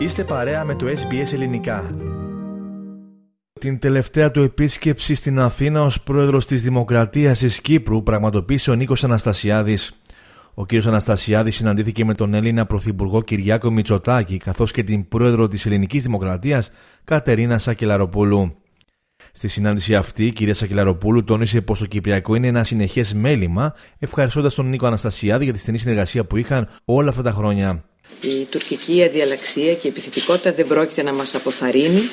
Είστε 0.00 0.24
παρέα 0.24 0.64
με 0.64 0.74
το 0.74 0.86
SBS 0.86 1.32
Ελληνικά. 1.32 1.90
Την 3.60 3.78
τελευταία 3.78 4.30
του 4.30 4.42
επίσκεψη 4.42 5.14
στην 5.14 5.38
Αθήνα 5.38 5.82
ως 5.82 6.02
πρόεδρος 6.02 6.46
της 6.46 6.62
Δημοκρατίας 6.62 7.38
της 7.38 7.60
Κύπρου 7.60 8.02
πραγματοποίησε 8.02 8.70
ο 8.70 8.74
Νίκος 8.74 9.04
Αναστασιάδης. 9.04 10.00
Ο 10.54 10.66
κ. 10.66 10.74
Αναστασιάδης 10.86 11.56
συναντήθηκε 11.56 12.04
με 12.04 12.14
τον 12.14 12.34
Έλληνα 12.34 12.66
Πρωθυπουργό 12.66 13.22
Κυριάκο 13.22 13.70
Μητσοτάκη 13.70 14.36
καθώς 14.36 14.70
και 14.70 14.82
την 14.82 15.08
πρόεδρο 15.08 15.48
της 15.48 15.66
Ελληνικής 15.66 16.02
Δημοκρατίας 16.02 16.70
Κατερίνα 17.04 17.58
Σακελαροπούλου. 17.58 18.56
Στη 19.32 19.48
συνάντηση 19.48 19.94
αυτή, 19.94 20.26
η 20.26 20.32
κυρία 20.32 20.54
Σακελαροπούλου 20.54 21.24
τόνισε 21.24 21.60
πως 21.60 21.78
το 21.78 21.86
Κυπριακό 21.86 22.34
είναι 22.34 22.46
ένα 22.46 22.64
συνεχές 22.64 23.14
μέλημα, 23.14 23.74
ευχαριστώντας 23.98 24.54
τον 24.54 24.68
Νίκο 24.68 24.86
Αναστασιάδη 24.86 25.44
για 25.44 25.52
τη 25.52 25.58
στενή 25.58 25.78
συνεργασία 25.78 26.24
που 26.24 26.36
είχαν 26.36 26.68
όλα 26.84 27.08
αυτά 27.08 27.22
τα 27.22 27.30
χρόνια. 27.30 27.84
Η 28.20 28.44
τουρκική 28.50 29.02
αδιαλαξία 29.04 29.74
και 29.74 29.86
η 29.86 29.88
επιθετικότητα 29.88 30.52
δεν 30.52 30.66
πρόκειται 30.66 31.02
να 31.02 31.12
μας 31.12 31.34
αποθαρρύνει 31.34 32.08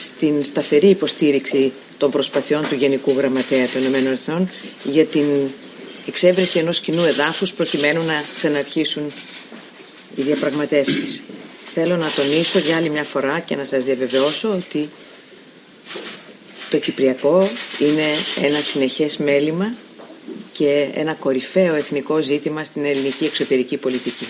στην 0.00 0.44
σταθερή 0.44 0.88
υποστήριξη 0.88 1.72
των 1.98 2.10
προσπαθειών 2.10 2.68
του 2.68 2.74
Γενικού 2.74 3.12
Γραμματέα 3.16 3.66
των 3.66 3.82
ΗΠΑ 3.82 4.48
για 4.84 5.04
την 5.04 5.24
εξέβρεση 6.06 6.58
ενός 6.58 6.80
κοινού 6.80 7.04
εδάφους 7.04 7.52
προκειμένου 7.52 8.04
να 8.04 8.24
ξαναρχίσουν 8.36 9.12
οι 10.14 10.22
διαπραγματεύσεις. 10.22 11.22
Θέλω 11.74 11.96
να 11.96 12.10
τονίσω 12.16 12.58
για 12.58 12.76
άλλη 12.76 12.90
μια 12.90 13.04
φορά 13.04 13.40
και 13.40 13.56
να 13.56 13.64
σας 13.64 13.84
διαβεβαιώσω 13.84 14.48
ότι 14.48 14.90
το 16.70 16.78
Κυπριακό 16.78 17.50
είναι 17.78 18.04
ένα 18.46 18.62
συνεχές 18.62 19.16
μέλημα 19.16 19.74
και 20.52 20.88
ένα 20.94 21.14
κορυφαίο 21.14 21.74
εθνικό 21.74 22.20
ζήτημα 22.20 22.64
στην 22.64 22.84
ελληνική 22.84 23.24
εξωτερική 23.24 23.76
πολιτική. 23.76 24.26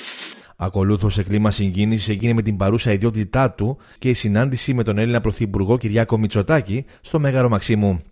Ακολούθω 0.57 1.09
σε 1.11 1.23
κλίμα 1.23 1.51
συγκίνησης 1.51 2.09
έγινε 2.09 2.33
με 2.33 2.43
την 2.43 2.57
παρούσα 2.57 2.93
ιδιότητά 2.93 3.51
του 3.51 3.79
και 3.99 4.09
η 4.09 4.15
συνάντηση 4.15 4.75
με 4.75 4.83
τον 4.83 4.99
Έλληνα 4.99 5.21
Πρωθυπουργό 5.21 5.79
Κυριάκο 5.79 6.19
Μητσοτάκη 6.19 6.85
στο 7.01 7.19
Μέγαρο 7.19 7.49
Μαξίμου. 7.49 8.03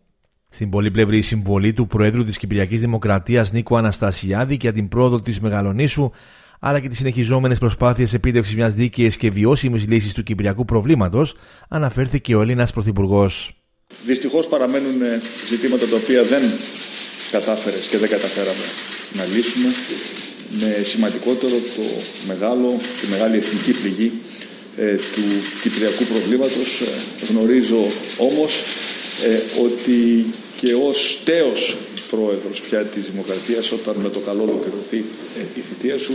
Στην 0.48 0.70
πολύπλευρη 0.70 1.22
συμβολή 1.22 1.72
του 1.72 1.86
Προέδρου 1.86 2.24
της 2.24 2.38
Κυπριακής 2.38 2.80
Δημοκρατίας 2.80 3.52
Νίκο 3.52 3.76
Αναστασιάδη 3.76 4.56
για 4.60 4.72
την 4.72 4.88
πρόοδο 4.88 5.20
της 5.20 5.40
Μεγαλονίσου, 5.40 6.10
αλλά 6.60 6.80
και 6.80 6.88
τις 6.88 6.98
συνεχιζόμενες 6.98 7.58
προσπάθειες 7.58 8.14
επίτευξης 8.14 8.54
μιας 8.54 8.74
δίκαιης 8.74 9.16
και 9.16 9.30
βιώσιμης 9.30 9.86
λύσης 9.86 10.12
του 10.12 10.22
κυπριακού 10.22 10.64
προβλήματος, 10.64 11.34
αναφέρθηκε 11.68 12.34
ο 12.34 12.40
Έλληνας 12.40 12.72
Πρωθυπουργός. 12.72 13.54
Δυστυχώς 14.06 14.46
παραμένουν 14.46 15.00
ζητήματα 15.48 15.86
τα 15.86 15.96
οποία 15.96 16.22
δεν 16.22 16.42
κατάφερες 17.30 17.86
και 17.86 17.98
δεν 17.98 18.08
καταφέραμε 18.08 18.64
να 19.16 19.24
λύσουμε 19.24 19.68
με 20.60 20.82
σημαντικότερο 20.84 21.56
το 21.76 21.82
μεγάλο, 22.26 22.68
τη 23.00 23.06
μεγάλη 23.10 23.36
εθνική 23.36 23.72
πληγή 23.80 24.12
ε, 24.76 24.94
του 24.94 25.22
κυπριακού 25.62 26.04
προβλήματος. 26.04 26.80
Ε, 26.80 26.86
γνωρίζω 27.30 27.82
όμως 28.18 28.62
ε, 29.24 29.60
ότι 29.64 30.26
και 30.56 30.74
ως 30.88 31.20
τέος 31.24 31.76
πρόεδρος 32.10 32.60
πια 32.60 32.80
της 32.82 33.10
Δημοκρατίας 33.10 33.72
όταν 33.72 33.94
με 34.02 34.08
το 34.08 34.18
καλό 34.18 34.42
ολοκληρωθεί 34.42 34.96
η 35.56 35.60
θητεία 35.60 35.98
σου 35.98 36.12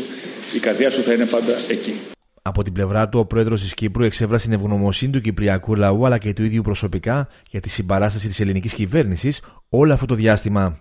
η 0.56 0.60
καρδιά 0.60 0.90
σου 0.90 1.02
θα 1.02 1.14
είναι 1.14 1.26
πάντα 1.26 1.54
εκεί. 1.70 1.94
Από 2.42 2.64
την 2.64 2.74
πλευρά 2.74 3.10
του, 3.10 3.20
ο 3.20 3.26
πρόεδρος 3.26 3.62
της 3.62 3.74
Κύπρου 3.74 4.04
εξέφρασε 4.04 4.46
την 4.46 4.54
ευγνωμοσύνη 4.54 5.12
του 5.12 5.22
Κυπριακού 5.22 5.76
λαού 5.76 6.06
αλλά 6.06 6.18
και 6.18 6.34
του 6.34 6.44
ίδιου 6.44 6.62
προσωπικά 6.62 7.28
για 7.50 7.60
τη 7.60 7.70
συμπαράσταση 7.70 8.28
της 8.28 8.40
ελληνικής 8.40 8.74
κυβέρνησης 8.74 9.42
όλο 9.70 9.94
αυτό 9.94 10.06
το 10.06 10.16
διάστημα. 10.16 10.80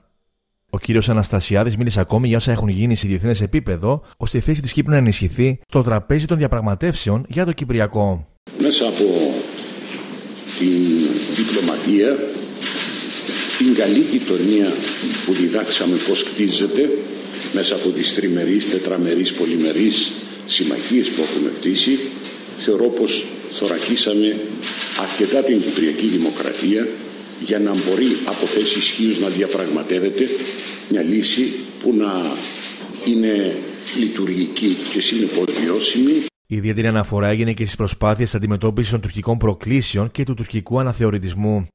Ο 0.70 0.78
κύριος 0.78 1.08
Αναστασιάδης 1.08 1.76
μίλησε 1.76 2.00
ακόμη 2.00 2.28
για 2.28 2.36
όσα 2.36 2.52
έχουν 2.52 2.68
γίνει 2.68 2.94
σε 2.96 3.06
διεθνές 3.06 3.40
επίπεδο, 3.40 4.02
ώστε 4.16 4.38
η 4.38 4.40
θέση 4.40 4.62
της 4.62 4.72
Κύπρου 4.72 4.92
να 4.92 4.96
ενισχυθεί 4.96 5.60
στο 5.68 5.82
τραπέζι 5.82 6.26
των 6.26 6.36
διαπραγματεύσεων 6.36 7.24
για 7.28 7.44
το 7.44 7.52
Κυπριακό. 7.52 8.26
Μέσα 8.58 8.86
από 8.86 9.04
την 10.58 10.82
διπλωματία, 11.36 12.16
την 13.58 13.74
καλή 13.74 13.98
γειτονία 14.10 14.72
που 15.26 15.32
διδάξαμε 15.32 15.96
πώς 16.08 16.24
κτίζεται, 16.24 16.90
μέσα 17.54 17.74
από 17.74 17.88
τις 17.88 18.14
τριμερείς, 18.14 18.70
τετραμερείς, 18.70 19.32
πολυμερείς 19.32 20.12
συμμαχίες 20.46 21.10
που 21.10 21.22
έχουμε 21.22 21.50
κτίσει, 21.58 21.98
θεωρώ 22.58 22.86
πως 22.88 23.26
θωρακίσαμε 23.52 24.36
αρκετά 25.02 25.42
την 25.42 25.60
Κυπριακή 25.60 26.06
Δημοκρατία 26.06 26.86
για 27.44 27.58
να 27.58 27.70
μπορεί 27.70 28.06
από 28.26 28.46
θέση 28.46 28.78
ισχύω 28.78 29.16
να 29.20 29.28
διαπραγματεύεται 29.28 30.28
μια 30.88 31.02
λύση 31.02 31.54
που 31.80 31.94
να 31.94 32.22
είναι 33.04 33.56
λειτουργική 33.98 34.76
και 34.92 35.00
συνεπώς 35.00 35.44
βιώσιμη. 35.64 36.12
Η 36.46 36.56
ιδιαίτερη 36.56 36.86
αναφορά 36.86 37.28
έγινε 37.28 37.52
και 37.52 37.64
στις 37.64 37.76
προσπάθειες 37.76 38.34
αντιμετώπισης 38.34 38.90
των 38.90 39.00
τουρκικών 39.00 39.38
προκλήσεων 39.38 40.10
και 40.10 40.24
του 40.24 40.34
τουρκικού 40.34 40.78
αναθεωρητισμού. 40.78 41.66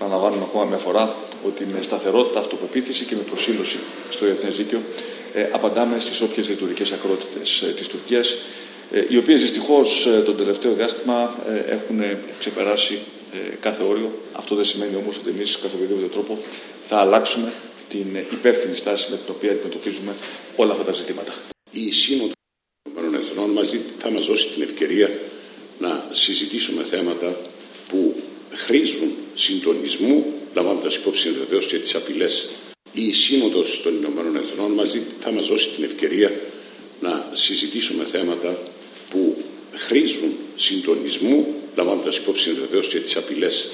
Αναλαμβάνουμε 0.00 0.42
ακόμα 0.48 0.64
μια 0.64 0.76
φορά 0.76 1.14
ότι 1.46 1.66
με 1.72 1.82
σταθερότητα, 1.82 2.38
αυτοπεποίθηση 2.38 3.04
και 3.04 3.14
με 3.14 3.20
προσήλωση 3.20 3.78
στο 4.10 4.24
διεθνές 4.24 4.56
δίκαιο 4.56 4.80
ε, 5.34 5.48
απαντάμε 5.52 5.98
στις 5.98 6.20
όποιες 6.20 6.48
λειτουργικέ 6.48 6.94
ακρότητες 6.94 7.60
ε, 7.60 7.66
της 7.66 7.86
Τουρκίας, 7.88 8.36
ε, 8.92 9.04
οι 9.08 9.16
οποίες 9.16 9.40
δυστυχώς 9.40 10.06
ε, 10.06 10.20
τον 10.20 10.36
τελευταίο 10.36 10.72
διάστημα 10.72 11.34
ε, 11.48 11.72
έχουν 11.72 12.00
ξεπεράσει 12.38 12.94
ε, 12.94 13.15
κάθε 13.60 13.82
όριο. 13.82 14.12
Αυτό 14.32 14.54
δεν 14.54 14.64
σημαίνει 14.64 14.96
όμως 14.96 15.16
ότι 15.16 15.30
εμείς 15.30 15.58
κατά 15.58 15.74
οποιοδήποτε 15.74 16.06
τρόπο 16.06 16.38
θα 16.82 16.96
αλλάξουμε 16.96 17.52
την 17.88 18.06
υπεύθυνη 18.32 18.76
στάση 18.76 19.10
με 19.10 19.16
την 19.16 19.34
οποία 19.34 19.50
αντιμετωπίζουμε 19.50 20.14
όλα 20.56 20.72
αυτά 20.72 20.84
τα 20.84 20.92
ζητήματα. 20.92 21.34
Η 21.70 21.92
Σύνοδος 21.92 22.32
των 22.94 23.14
Εθνών 23.14 23.50
μαζί 23.50 23.80
θα 23.98 24.10
μας 24.10 24.26
δώσει 24.26 24.48
την 24.48 24.62
ευκαιρία 24.62 25.10
να 25.78 26.06
συζητήσουμε 26.10 26.82
θέματα 26.82 27.36
που 27.88 28.22
χρήζουν 28.50 29.10
συντονισμού, 29.34 30.24
λαμβάνοντας 30.54 30.96
υπόψη 30.96 31.30
βεβαίως 31.30 31.66
και 31.66 31.78
τις 31.78 31.94
απειλές. 31.94 32.48
Η 32.92 33.12
Σύνοδος 33.12 33.82
των 33.82 33.96
Ηνωμένων 33.96 34.36
Εθνών 34.36 34.72
μαζί 34.72 35.02
θα 35.18 35.30
μας 35.30 35.48
δώσει 35.48 35.68
την 35.68 35.84
ευκαιρία 35.84 36.32
να 37.00 37.30
συζητήσουμε 37.32 38.04
θέματα 38.04 38.58
που 39.10 39.36
χρήζουν 39.72 40.32
συντονισμού, 40.56 41.54
λαμβάνοντας 41.76 42.16
υπόψη 42.16 42.52
βεβαίως 42.52 42.88
και 42.88 42.98
τις 42.98 43.16
απειλές 43.16 43.72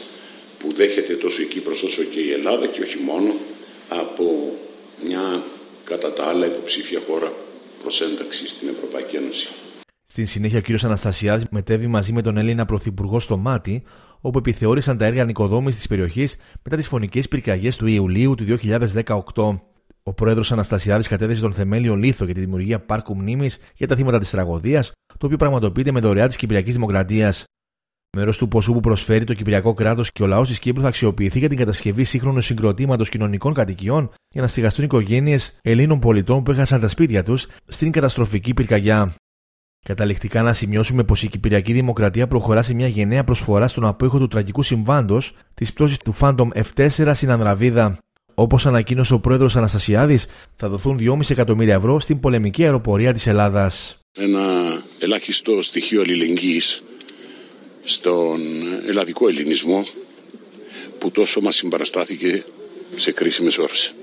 που 0.58 0.72
δέχεται 0.72 1.14
τόσο 1.14 1.42
η 1.42 1.46
Κύπρος 1.46 1.82
όσο 1.82 2.02
και 2.02 2.20
η 2.20 2.32
Ελλάδα 2.32 2.66
και 2.66 2.80
όχι 2.80 2.98
μόνο 2.98 3.34
από 3.88 4.56
μια 5.04 5.42
κατά 5.84 6.12
τα 6.12 6.24
άλλα 6.24 6.46
υποψήφια 6.46 7.00
χώρα 7.08 7.32
προς 7.82 8.00
ένταξη 8.00 8.48
στην 8.48 8.68
Ευρωπαϊκή 8.68 9.16
Ένωση. 9.16 9.48
Στην 10.06 10.26
συνέχεια, 10.26 10.58
ο 10.58 10.62
κ. 10.62 10.84
Αναστασιάδης 10.84 11.44
μετέβη 11.50 11.86
μαζί 11.86 12.12
με 12.12 12.22
τον 12.22 12.36
Έλληνα 12.36 12.64
Πρωθυπουργό 12.64 13.20
στο 13.20 13.36
Μάτι, 13.36 13.82
όπου 14.20 14.38
επιθεώρησαν 14.38 14.98
τα 14.98 15.04
έργα 15.04 15.24
νοικοδόμησης 15.24 15.76
της 15.76 15.86
περιοχής 15.86 16.36
μετά 16.62 16.76
τις 16.76 16.86
φωνικές 16.86 17.28
πυρκαγιές 17.28 17.76
του 17.76 17.86
Ιουλίου 17.86 18.34
του 18.34 18.44
2018. 18.44 19.60
Ο 20.02 20.12
πρόεδρος 20.12 20.52
Αναστασιάδης 20.52 21.08
κατέθεσε 21.08 21.40
τον 21.40 21.52
θεμέλιο 21.52 21.94
λίθο 21.94 22.24
για 22.24 22.34
τη 22.34 22.40
δημιουργία 22.40 22.80
πάρκου 22.80 23.16
μνήμης 23.16 23.58
για 23.76 23.86
τα 23.86 23.96
θύματα 23.96 24.18
της 24.18 24.30
τραγωδίας, 24.30 24.92
το 25.18 25.26
οποίο 25.26 25.36
πραγματοποιείται 25.36 25.92
με 25.92 26.00
δωρεά 26.00 26.26
της 26.26 26.36
Κυπριακής 26.36 26.74
Δημοκρατίας. 26.74 27.44
Μέρος 28.16 28.36
του 28.36 28.48
ποσού 28.48 28.72
που 28.72 28.80
προσφέρει 28.80 29.24
το 29.24 29.34
Κυπριακό 29.34 29.74
κράτος 29.74 30.12
και 30.12 30.22
ο 30.22 30.26
λαός 30.26 30.48
της 30.48 30.58
Κύπρου 30.58 30.82
θα 30.82 30.88
αξιοποιηθεί 30.88 31.38
για 31.38 31.48
την 31.48 31.58
κατασκευή 31.58 32.04
σύγχρονου 32.04 32.40
συγκροτήματος 32.40 33.08
κοινωνικών 33.08 33.54
κατοικιών 33.54 34.10
για 34.28 34.42
να 34.42 34.48
στηγαστούν 34.48 34.84
οικογένειες 34.84 35.58
Ελλήνων 35.62 35.98
πολιτών 35.98 36.42
που 36.42 36.50
έχασαν 36.50 36.80
τα 36.80 36.88
σπίτια 36.88 37.22
τους 37.22 37.46
στην 37.68 37.90
καταστροφική 37.90 38.54
πυρκαγιά. 38.54 39.14
Καταληκτικά 39.86 40.42
να 40.42 40.52
σημειώσουμε 40.52 41.04
πως 41.04 41.22
η 41.22 41.28
Κυπριακή 41.28 41.72
Δημοκρατία 41.72 42.26
προχωρά 42.26 42.62
σε 42.62 42.74
μια 42.74 42.88
γενναία 42.88 43.24
προσφορά 43.24 43.68
στον 43.68 43.84
απόϊχο 43.84 44.18
του 44.18 44.28
τραγικού 44.28 44.62
συμβάντος 44.62 45.34
της 45.54 45.72
πτώσης 45.72 45.98
του 45.98 46.14
Phantom 46.20 46.48
F4 46.54 47.10
στην 47.14 47.30
Ανδραβίδα. 47.30 47.98
Όπως 48.34 48.66
ανακοίνωσε 48.66 49.14
ο 49.14 49.20
πρόεδρος 49.20 49.56
Αναστασιάδης, 49.56 50.26
θα 50.56 50.68
δοθούν 50.68 50.98
2,5 51.00 51.30
εκατομμύρια 51.30 51.74
ευρώ 51.74 52.00
στην 52.00 52.20
πολεμική 52.20 52.64
αεροπορία 52.64 53.12
της 53.12 53.26
Ελλάδας. 53.26 53.98
Ένα 54.18 54.40
ελάχιστο 55.00 55.62
στοιχείο 55.62 56.00
αλληλεγγύης 56.00 56.82
στον 57.84 58.40
ελλαδικό 58.86 59.28
ελληνισμό 59.28 59.86
που 60.98 61.10
τόσο 61.10 61.40
μας 61.40 61.54
συμπαραστάθηκε 61.54 62.44
σε 62.96 63.12
κρίσιμες 63.12 63.58
ώρες. 63.58 63.94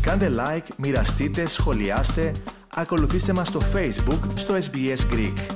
Κάντε 0.00 0.30
like, 0.36 0.68
μοιραστείτε, 0.76 1.46
σχολιάστε, 1.46 2.32
ακολουθήστε 2.68 3.32
μας 3.32 3.48
στο 3.48 3.60
Facebook, 3.74 4.20
στο 4.34 4.58
SBS 4.70 5.14
Greek. 5.14 5.53